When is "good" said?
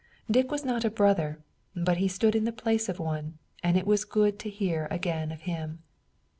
4.03-4.39